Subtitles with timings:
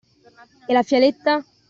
[0.71, 1.33] E la fialetta?